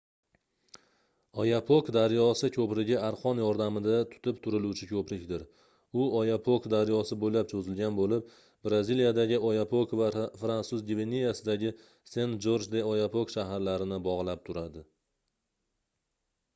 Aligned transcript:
oyapok 1.41 1.89
daryosi 1.97 2.47
koʻprigi 2.55 2.95
arqon 3.09 3.41
yordamida 3.43 3.97
tutib 4.13 4.39
turiluvchi 4.47 4.87
koʻprikdir 4.93 5.43
u 6.03 6.07
oyapock 6.21 6.65
daryosi 6.75 7.17
boʻylab 7.25 7.51
choʻzilgan 7.53 7.99
boʻlib 7.99 8.33
braziliyadagi 8.69 9.39
oyapok 9.51 9.95
va 10.01 10.09
fransuz 10.41 10.83
gvianasidagi 10.89 11.75
sen-jorj-de-oyapok 12.15 13.35
shaharlarini 13.37 14.01
bogʻlab 14.11 14.43
turadi 14.51 14.85